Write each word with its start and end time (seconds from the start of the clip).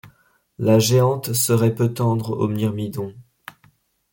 La 0.57 0.79
géante 0.79 1.31
serait 1.33 1.75
peu 1.75 1.93
tendre 1.93 2.31
au 2.35 2.47
myrmidon 2.47 3.13